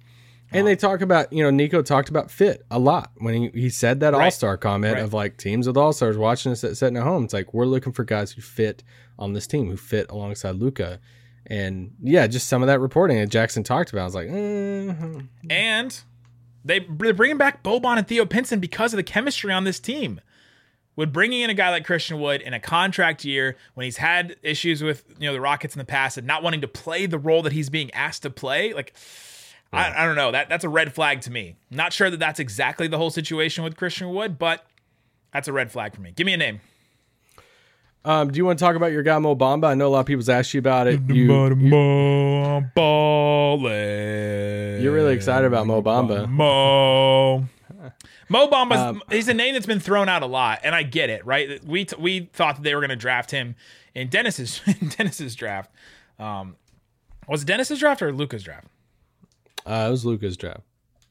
[0.53, 3.71] And they talk about, you know, Nico talked about fit a lot when he, he
[3.71, 4.25] said that Right.
[4.25, 5.05] all star comment Right.
[5.05, 7.23] of like teams with all stars watching us at sitting at home.
[7.25, 8.83] It's like we're looking for guys who fit
[9.17, 10.99] on this team, who fit alongside Luka.
[11.47, 14.03] And yeah, just some of that reporting that Jackson talked about.
[14.03, 16.01] I was like, mm And
[16.65, 20.21] they they're bringing back Boban and Theo Pinson because of the chemistry on this team.
[21.01, 24.37] With bringing in a guy like Christian Wood in a contract year when he's had
[24.43, 27.17] issues with you know the Rockets in the past and not wanting to play the
[27.17, 28.93] role that he's being asked to play, like
[29.73, 31.57] I, I don't know that that's a red flag to me.
[31.71, 34.67] Not sure that that's exactly the whole situation with Christian Wood, but
[35.33, 36.13] that's a red flag for me.
[36.15, 36.61] Give me a name.
[38.05, 39.69] Um, do you want to talk about your guy Mo Bamba?
[39.69, 41.01] I know a lot of people's asked you about it.
[41.09, 41.27] You, you,
[44.83, 46.29] You're really excited about Mo Bamba.
[46.29, 47.47] Mo.
[48.31, 51.11] Mo Bamba's Um, he's a name that's been thrown out a lot, and I get
[51.11, 51.63] it, right?
[51.65, 53.57] We t- we thought that they were going to draft him
[53.93, 55.71] in Dennis's in Dennis's draft.
[56.19, 56.57] Um,
[57.29, 58.69] was it Dennis's draft or Luka's draft?
[59.67, 60.61] uh, it was Luka's draft.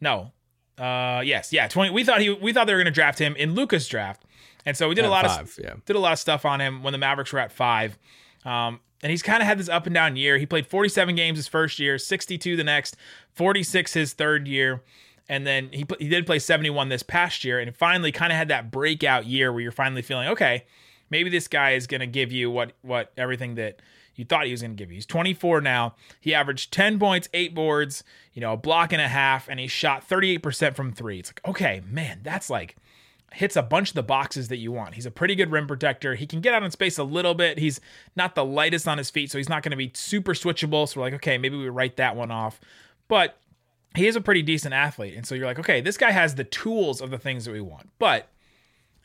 [0.01, 0.31] No.
[0.77, 1.91] Uh, yes, yeah, twenty.
[1.91, 4.23] We thought he we thought they were going to draft him in Luka's draft,
[4.65, 5.73] and so we did a lot five, of yeah.
[5.85, 7.99] did a lot of stuff on him when the Mavericks were at five.
[8.45, 10.37] Um, and he's kind of had this up and down year.
[10.37, 12.97] He played 47 games his first year, 62 the next,
[13.33, 14.81] 46 his third year,
[15.29, 18.47] and then he he did play 71 this past year, and finally kind of had
[18.49, 20.65] that breakout year where you're finally feeling okay,
[21.09, 23.81] maybe this guy is going to give you what what everything that
[24.15, 24.95] you thought he was going to give you.
[24.95, 25.95] He's 24 now.
[26.19, 29.67] He averaged 10 points, eight boards, you know, a block and a half, and he
[29.67, 31.19] shot 38% from three.
[31.19, 32.75] It's like okay, man, that's like
[33.31, 34.95] hits a bunch of the boxes that you want.
[34.95, 36.15] He's a pretty good rim protector.
[36.15, 37.59] He can get out in space a little bit.
[37.59, 37.79] He's
[38.15, 40.87] not the lightest on his feet, so he's not going to be super switchable.
[40.87, 42.59] So we're like, okay, maybe we write that one off.
[43.07, 43.37] But
[43.95, 45.15] he is a pretty decent athlete.
[45.15, 47.61] And so you're like, okay, this guy has the tools of the things that we
[47.61, 47.89] want.
[47.97, 48.29] But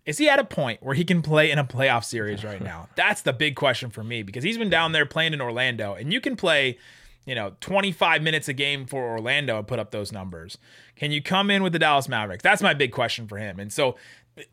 [0.05, 2.88] is he at a point where he can play in a playoff series right now?
[2.94, 6.12] That's the big question for me because he's been down there playing in Orlando and
[6.12, 6.79] you can play,
[7.25, 10.59] you know, 25 minutes a game for Orlando and put up those numbers.
[10.97, 12.42] Can you come in with the Dallas Mavericks?
[12.42, 13.59] That's my big question for him.
[13.59, 13.97] And so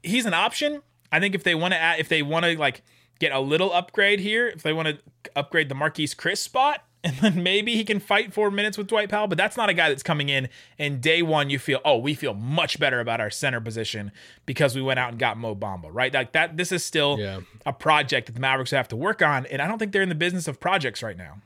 [0.02, 0.82] he's an option.
[1.12, 2.84] I think if they want to if they want to like
[3.20, 4.98] get a little upgrade here, if they want to
[5.36, 9.10] upgrade the Marquese Chriss spot, and then maybe he can fight four minutes with Dwight
[9.10, 9.28] Powell.
[9.28, 12.14] But that's not a guy that's coming in and day one you feel, oh, we
[12.14, 14.12] feel much better about our center position
[14.46, 16.14] because we went out and got Mo Bamba, right?
[16.14, 16.58] Like that.
[16.58, 17.40] This is still Yeah.
[17.66, 20.10] a project that the Mavericks have to work on, and I don't think they're in
[20.10, 21.42] the business of projects right now.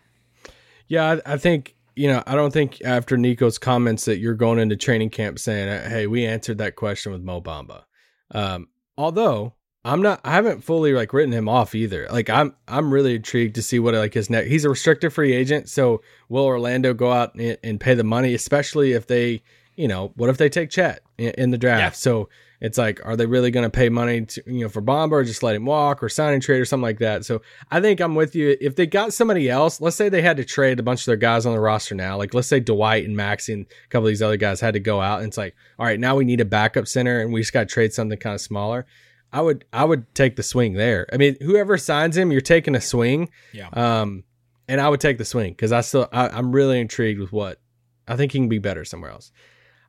[0.88, 2.22] Yeah, I, I think you know.
[2.28, 6.26] I don't think after Nico's comments that you're going into training camp saying, "Hey, we
[6.26, 7.86] answered that question with Mo Bamba."
[8.32, 9.55] Um, although
[9.86, 12.08] I'm not, I haven't fully like written him off either.
[12.10, 14.50] Like I'm, I'm really intrigued to see what like his next.
[14.50, 18.34] He's a restricted free agent, so will Orlando go out and, and pay the money,
[18.34, 19.44] especially if they,
[19.76, 21.80] you know, what if they take Chet in, in the draft?
[21.80, 21.90] Yeah.
[21.92, 22.30] So
[22.62, 25.24] it's like, are they really going to pay money to you know for Bamba, or
[25.24, 27.24] just let him walk or sign and trade or something like that?
[27.24, 28.58] So I think I'm with you.
[28.60, 31.16] If they got somebody else, let's say they had to trade a bunch of their
[31.16, 34.12] guys on the roster now, like let's say Dwight and Maxi and a couple of
[34.12, 36.42] these other guys had to go out, and it's like, all right, now we need
[36.42, 38.88] a backup center, and we just got to trade something kind of smaller.
[39.36, 41.08] I would I would take the swing there.
[41.12, 43.30] I mean, whoever signs him, you're taking a swing.
[43.52, 43.68] Yeah.
[43.74, 44.24] Um,
[44.70, 47.60] and I would take the swing because I still I, I'm really intrigued with what
[48.08, 49.34] I think he can be better somewhere else.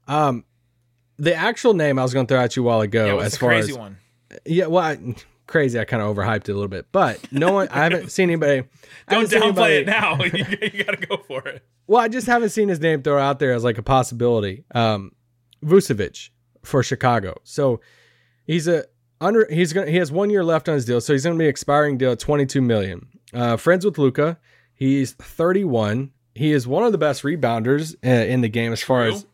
[0.09, 0.45] Um,
[1.17, 3.37] the actual name I was going to throw at you a while ago, yeah, as
[3.37, 3.99] far crazy as one?
[4.45, 5.15] yeah, well, I,
[5.47, 5.79] crazy.
[5.79, 7.69] I kind of overhyped it a little bit, but no one.
[7.69, 8.65] I haven't seen anybody.
[9.09, 10.23] Don't downplay anybody- it now.
[10.25, 11.65] you, you got to go for it.
[11.87, 14.65] Well, I just haven't seen his name thrown out there as like a possibility.
[14.75, 15.13] Um,
[15.65, 16.31] Vucevic
[16.65, 17.37] for Chicago.
[17.45, 17.81] So
[18.45, 18.87] he's a
[19.21, 19.47] under.
[19.51, 19.91] He's gonna.
[19.91, 22.19] He has one year left on his deal, so he's gonna be expiring deal at
[22.19, 23.09] twenty two million.
[23.33, 24.39] Uh, friends with Luka.
[24.75, 26.13] He's thirty one.
[26.35, 29.15] He is one of the best rebounders uh, in the game as far True.
[29.15, 29.27] as.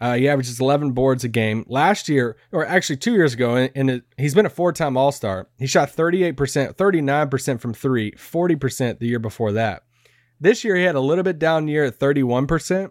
[0.00, 1.62] Uh, he averages 11 boards a game.
[1.68, 4.96] Last year, or actually two years ago, and, and it, he's been a four time
[4.96, 5.48] All Star.
[5.58, 9.82] He shot 38%, 39% from three, 40% the year before that.
[10.40, 12.90] This year he had a little bit down year at 31%.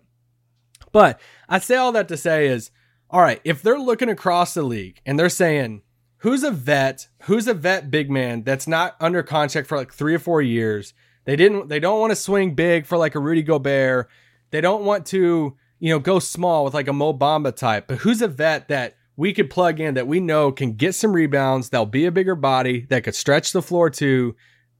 [0.91, 2.69] But I say all that to say is
[3.09, 5.81] all right, if they're looking across the league and they're saying,
[6.19, 10.13] who's a vet, who's a vet big man that's not under contract for like three
[10.13, 10.93] or four years,
[11.25, 14.09] they didn't, they don't want to swing big for like a Rudy Gobert.
[14.51, 17.99] They don't want to, you know, go small with like a Mo Bamba type, but
[17.99, 21.69] who's a vet that we could plug in that we know can get some rebounds,
[21.69, 24.35] that'll be a bigger body, that could stretch the floor too,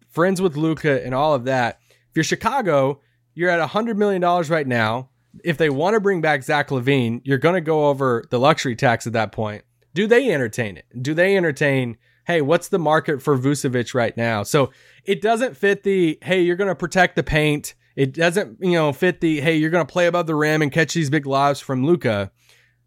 [0.10, 1.80] friends with Luka and all of that.
[2.10, 3.02] If you're Chicago,
[3.34, 5.10] you're at $100 million right now.
[5.44, 8.76] If they want to bring back Zach LaVine, you're going to go over the luxury
[8.76, 9.64] tax at that point.
[9.94, 10.86] Do they entertain it?
[11.02, 14.44] Do they entertain, hey, what's the market for Vucevic right now?
[14.44, 14.72] So
[15.04, 17.76] it doesn't fit the, hey, you're going to protect the paint.
[17.96, 20.72] It doesn't, you know, fit the, hey, you're going to play above the rim and
[20.72, 22.32] catch these big lives from Luka.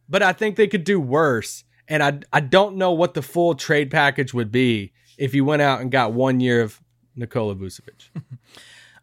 [0.08, 1.64] But I think they could do worse.
[1.88, 5.62] And I, I don't know what the full trade package would be if you went
[5.62, 6.80] out and got one year of
[7.16, 8.08] Nikola Vucevic.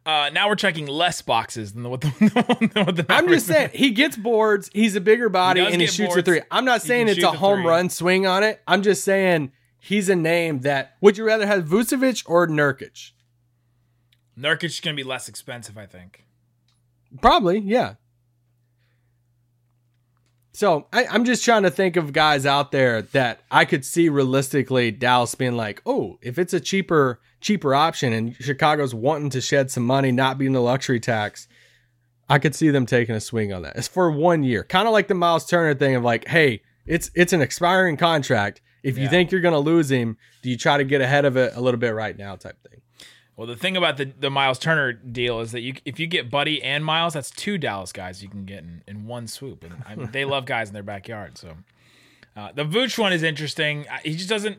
[0.10, 2.10] Uh, now we're checking less boxes than what the,
[2.74, 4.70] than what the I'm just saying he gets boards.
[4.74, 6.42] He's a bigger body He and he shoots a three.
[6.50, 7.68] I'm not saying it's a home three.
[7.68, 8.60] run swing on it.
[8.68, 10.96] I'm just saying he's a name that.
[11.02, 13.12] Would you rather have Vucevic or Nurkic?
[14.38, 16.26] Nurkic is going to be less expensive, I think.
[17.22, 17.96] Probably, yeah.
[20.60, 24.10] So I, I'm just trying to think of guys out there that I could see
[24.10, 29.40] realistically Dallas being like, oh, if it's a cheaper cheaper option and Chicago's wanting to
[29.40, 31.48] shed some money, not being the luxury tax,
[32.28, 33.78] I could see them taking a swing on that.
[33.78, 37.10] It's for one year, kind of like the Miles Turner thing of like, hey, it's
[37.16, 38.60] it's an expiring contract.
[38.84, 39.12] If you Yeah.
[39.12, 41.62] think you're going to lose him, do you try to get ahead of it a
[41.62, 42.79] little bit right now, type thing?
[43.40, 46.30] Well, the thing about the, the Miles Turner deal is that you if you get
[46.30, 49.82] Buddy and Miles, that's two Dallas guys you can get in, in one swoop, and
[49.88, 51.38] I mean, they love guys in their backyard.
[51.38, 51.56] So
[52.36, 53.88] uh, the Vooch one is interesting.
[53.88, 54.58] Uh, He just doesn't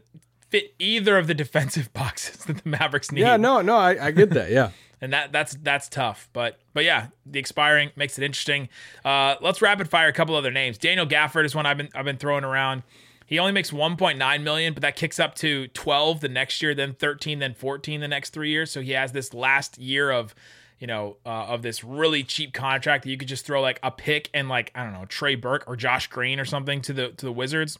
[0.48, 3.20] fit either of the defensive boxes that the Mavericks need.
[3.20, 4.50] Yeah, no, no, I, I get that.
[4.50, 4.70] Yeah.
[5.02, 6.30] and that that's that's tough.
[6.32, 8.70] But but yeah, the expiring makes it interesting.
[9.04, 10.78] Uh, let's rapid fire a couple other names.
[10.78, 12.82] Daniel Gafford is one I've been I've been throwing around.
[13.30, 16.94] He only makes 1.9 million, but that kicks up to 12 the next year, then
[16.94, 18.72] 13, then 14 the next three years.
[18.72, 20.34] So he has this last year of,
[20.80, 23.92] you know, uh, of this really cheap contract that you could just throw like a
[23.92, 27.10] pick and like I don't know Trey Burke or Josh Green or something to the
[27.10, 27.78] to the Wizards.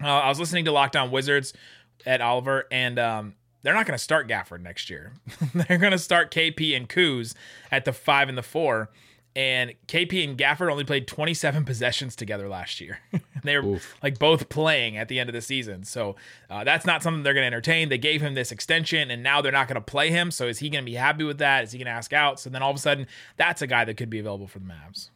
[0.00, 1.52] Uh, I was listening to Locked On Wizards
[2.06, 5.14] at Oliver, and um, they're not going to start Gafford next year.
[5.54, 7.34] they're going to start KP and Kuz
[7.72, 8.90] at the five and the four.
[9.36, 13.00] And KP and Gafford only played 27 possessions together last year.
[13.44, 15.84] they were like both playing at the end of the season.
[15.84, 16.16] So
[16.48, 17.90] uh, that's not something they're going to entertain.
[17.90, 20.30] They gave him this extension, and now they're not going to play him.
[20.30, 21.64] So is he going to be happy with that?
[21.64, 22.40] Is he going to ask out?
[22.40, 24.64] So then all of a sudden, that's a guy that could be available for the
[24.64, 25.10] Mavs.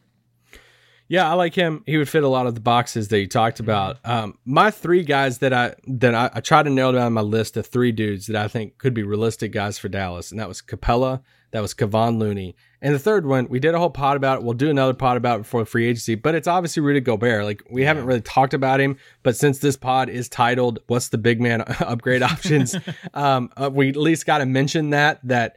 [1.07, 1.83] Yeah, I like him.
[1.87, 3.97] He would fit a lot of the boxes that you talked about.
[4.05, 7.57] Um, my three guys that I that I, I tried to nail down my list
[7.57, 10.61] of three dudes that I think could be realistic guys for Dallas, and that was
[10.61, 14.39] Capela, that was Kevon Looney, and the third one we did a whole pod about
[14.39, 14.43] it.
[14.43, 17.43] We'll do another pod about it before free agency, but it's obviously Rudy Gobert.
[17.45, 21.17] Like we haven't really talked about him, but since this pod is titled "What's the
[21.17, 22.75] Big Man Upgrade Options,"
[23.13, 25.55] um, uh, we at least got to mention that that.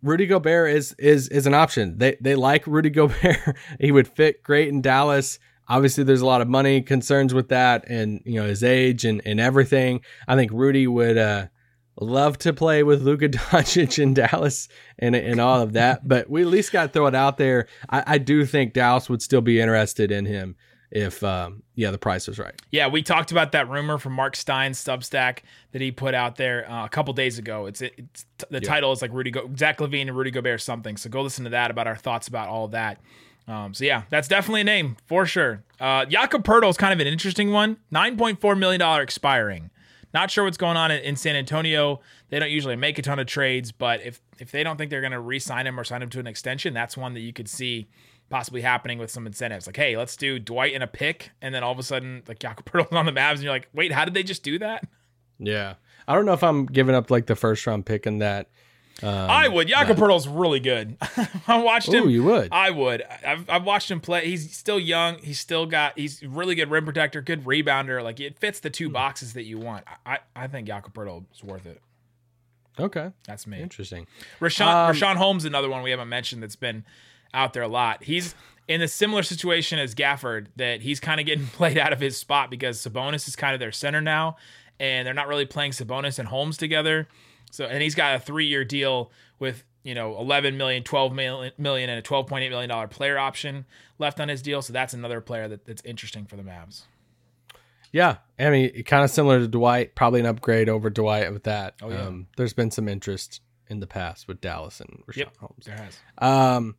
[0.00, 1.98] Rudy Gobert is is is an option.
[1.98, 3.56] They they like Rudy Gobert.
[3.80, 5.40] he would fit great in Dallas.
[5.68, 9.20] Obviously, there's a lot of money concerns with that, and you know his age and
[9.24, 10.02] and everything.
[10.28, 11.46] I think Rudy would uh,
[12.00, 16.06] love to play with Luka Doncic in Dallas and and all of that.
[16.06, 17.66] But we at least got to throw it out there.
[17.90, 20.56] I, I do think Dallas would still be interested in him
[20.90, 22.54] if um, yeah the price was right.
[22.70, 25.40] Yeah, we talked about that rumor from Marc Stein's Substack
[25.72, 27.66] that he put out there uh, a couple days ago.
[27.66, 30.96] It's, it's the title is like Rudy Go- Zach LaVine and Rudy Gobert something.
[30.96, 33.00] So go listen to that about our thoughts about all that.
[33.46, 35.62] Um, so yeah, that's definitely a name for sure.
[35.80, 37.78] Uh, Jakob Poeltl is kind of an interesting one.
[37.90, 39.70] Nine point four million dollar expiring.
[40.14, 42.00] Not sure what's going on in, in San Antonio.
[42.30, 45.00] They don't usually make a ton of trades, but if if they don't think they're
[45.00, 47.48] going to re-sign him or sign him to an extension, that's one that you could
[47.48, 47.88] see
[48.30, 49.66] possibly happening with some incentives.
[49.66, 52.38] Like, hey, let's do Dwight and a pick, and then all of a sudden, like
[52.38, 54.86] Jakob Poeltl's on the Mavs, and you're like, wait, how did they just do that?
[55.38, 55.74] Yeah,
[56.06, 58.48] I don't know if I'm giving up like the first round pick in that.
[59.02, 59.68] Um, I would.
[59.68, 60.96] Jakob Poeltl's really good.
[61.46, 62.04] I watched him.
[62.04, 62.48] Ooh, you would.
[62.50, 63.04] I would.
[63.24, 64.26] I've, I've watched him play.
[64.28, 65.18] He's still young.
[65.18, 65.96] He's still got.
[65.96, 68.02] He's really good rim protector, good rebounder.
[68.02, 68.72] Like it fits the Hmm.
[68.72, 69.84] two boxes that you want.
[70.04, 71.80] I I think Jakob Poeltl is worth it.
[72.78, 73.60] okay, That's me.
[73.60, 74.06] interesting.
[74.40, 76.84] Richaun Um, Richaun Holmes, another one we haven't mentioned that's been
[77.34, 78.02] out there a lot.
[78.04, 78.34] He's
[78.66, 82.16] in a similar situation as Gafford, that he's kind of getting played out of his
[82.16, 84.36] spot because Sabonis is kind of their center now,
[84.80, 87.06] and they're not really playing Sabonis and Holmes together.
[87.50, 91.90] So, and he's got a three-year deal with you know 11 million, 12 million, million,
[91.90, 93.64] and a 12.8 million dollar player option
[93.98, 94.62] left on his deal.
[94.62, 96.82] So that's another player that, that's interesting for the Mavs.
[97.90, 101.74] Yeah, I mean, kind of similar to Dwight, probably an upgrade over Dwight with that.
[101.80, 102.02] Oh, yeah.
[102.06, 105.36] um, there's been some interest in the past with Dallas and Richaun Yep.
[105.38, 105.64] Holmes.
[105.64, 105.98] There has.
[106.18, 106.76] Um,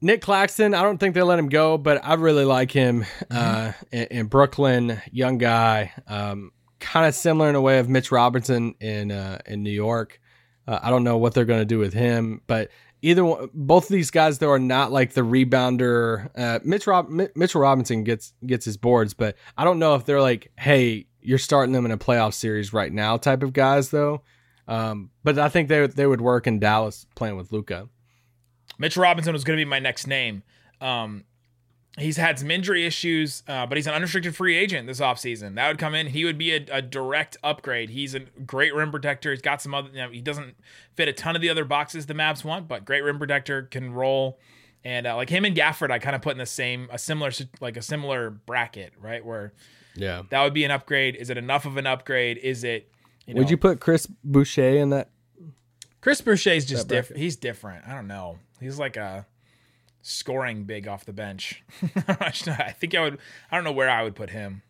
[0.00, 3.72] Nick Claxton, I don't think they let him go, but I really like him uh,
[3.92, 8.74] in, in Brooklyn, young guy, um, kind of similar in a way of Mitch Robinson
[8.80, 10.20] in uh, in New York.
[10.66, 12.70] Uh, I don't know what they're going to do with him, but
[13.02, 16.30] either one, both of these guys though are not like the rebounder.
[16.36, 20.04] Uh, Mitch Rob, Mi- Mitchell Robinson gets gets his boards, but I don't know if
[20.04, 23.90] they're like, hey, you're starting them in a playoff series right now type of guys
[23.90, 24.22] though.
[24.68, 27.88] Um, but I think they they would work in Dallas playing with Luka.
[28.78, 30.42] Mitch Robinson was going to be my next name.
[30.80, 31.24] Um,
[31.98, 35.54] he's had some injury issues, uh, but he's an unrestricted free agent this offseason.
[35.56, 36.06] That would come in.
[36.08, 37.90] He would be a, a direct upgrade.
[37.90, 39.30] He's a great rim protector.
[39.32, 40.54] He's got some other, you know, he doesn't
[40.94, 43.92] fit a ton of the other boxes the Mavs want, but great rim protector, can
[43.92, 44.38] roll.
[44.84, 47.30] And uh, like him and Gafford, I kind of put in the same, a similar,
[47.60, 49.24] like a similar bracket, right?
[49.24, 49.52] Where
[49.94, 50.22] Yeah.
[50.30, 51.16] that would be an upgrade.
[51.16, 52.38] Is it enough of an upgrade?
[52.38, 52.90] Is it,
[53.26, 55.10] you know, Would you put Chris Boucher in that?
[56.00, 57.20] Chris Boucher's just different.
[57.20, 57.86] He's different.
[57.86, 58.38] I don't know.
[58.58, 59.26] He's like a
[60.02, 61.62] scoring big off the bench.
[62.08, 63.18] I think I would.
[63.50, 64.62] I don't know where I would put him.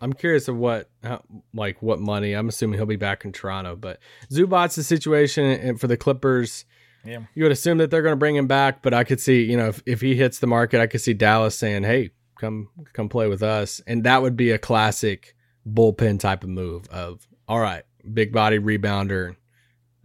[0.00, 1.22] I'm curious of what, how,
[1.54, 2.32] like, what money.
[2.32, 4.00] I'm assuming he'll be back in Toronto, but
[4.30, 6.64] Zubac's the situation and for the Clippers.
[7.04, 7.20] Yeah.
[7.34, 9.56] You would assume that they're going to bring him back, but I could see, you
[9.56, 13.08] know, if, if he hits the market, I could see Dallas saying, "Hey, come come
[13.08, 15.34] play with us," and that would be a classic
[15.68, 16.88] bullpen type of move.
[16.88, 17.82] Of all right,
[18.12, 19.36] big body rebounder.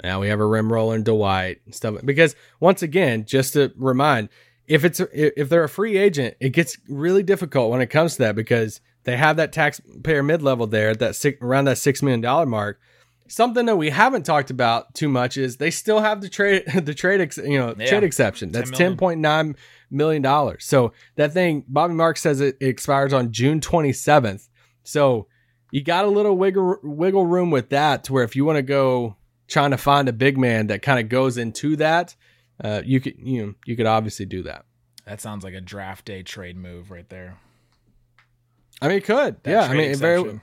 [0.04, 1.96] Now we have a rim roller in Dwight and stuff.
[2.04, 4.30] Because once again, just to remind,
[4.68, 8.24] if it's if they're a free agent, it gets really difficult when it comes to
[8.24, 12.02] that because they have that taxpayer mid level there at that six, around that six
[12.02, 12.80] million dollar mark.
[13.30, 16.94] Something that we haven't talked about too much is they still have the trade the
[16.94, 17.88] trade ex, you know Yeah.
[17.88, 18.52] trade exception.
[18.52, 19.56] That's ten point nine
[19.90, 20.66] million dollars.
[20.66, 24.50] So that thing, Bobby Mark says it, it expires on June twenty seventh.
[24.84, 25.28] So
[25.72, 28.62] you got a little wiggle wiggle room with that to where if you want to
[28.64, 29.16] go
[29.48, 32.16] trying to find a big man that kind of goes into that,
[32.64, 34.66] uh, you could you know you could obviously do that.
[35.06, 37.38] That sounds like a draft day trade move right there.
[38.82, 39.42] I mean, it could.
[39.44, 40.40] That yeah, I mean, it very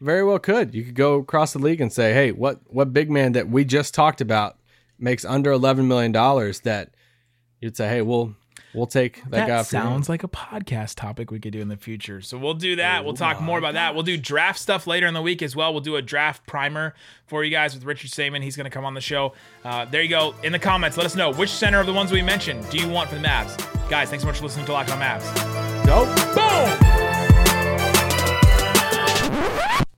[0.00, 0.74] very well could.
[0.74, 3.64] You could go across the league and say, hey, what what big man that we
[3.64, 4.58] just talked about
[4.98, 6.90] makes under eleven million dollars that
[7.60, 8.36] you'd say, hey, we'll
[8.74, 9.62] we'll take that, That, guy.
[9.62, 12.20] sounds like a podcast topic we could do in the future.
[12.20, 13.04] So we'll do that.
[13.04, 13.94] we'll talk more about that.
[13.94, 15.72] We'll do draft stuff later in the week as well.
[15.72, 16.94] We'll do a draft primer
[17.26, 18.42] for you guys with Richard Stayman.
[18.42, 19.32] He's going to come on the show.
[19.64, 20.34] Uh, there you go.
[20.42, 22.88] In the comments, let us know which center of the ones we mentioned do you
[22.88, 23.56] want for the Mavs.
[23.88, 25.86] Guys, thanks so much for listening to Locked On Mavs.
[25.86, 26.08] Nope.
[26.34, 26.83] Boom!